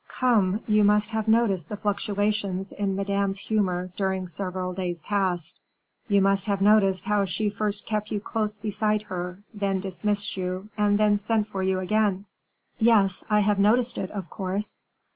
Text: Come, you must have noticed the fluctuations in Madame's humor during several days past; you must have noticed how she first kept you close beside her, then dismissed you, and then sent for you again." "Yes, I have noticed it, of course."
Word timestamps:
Come, 0.07 0.61
you 0.67 0.83
must 0.83 1.11
have 1.11 1.27
noticed 1.27 1.69
the 1.69 1.77
fluctuations 1.77 2.71
in 2.71 2.95
Madame's 2.95 3.37
humor 3.37 3.91
during 3.95 4.27
several 4.27 4.73
days 4.73 5.03
past; 5.03 5.61
you 6.07 6.21
must 6.21 6.47
have 6.47 6.59
noticed 6.59 7.05
how 7.05 7.25
she 7.25 7.51
first 7.51 7.85
kept 7.85 8.09
you 8.09 8.19
close 8.19 8.57
beside 8.57 9.03
her, 9.03 9.43
then 9.53 9.79
dismissed 9.79 10.35
you, 10.35 10.69
and 10.75 10.97
then 10.97 11.17
sent 11.19 11.49
for 11.49 11.61
you 11.61 11.77
again." 11.77 12.25
"Yes, 12.79 13.23
I 13.29 13.41
have 13.41 13.59
noticed 13.59 13.99
it, 13.99 14.09
of 14.09 14.27
course." 14.27 14.81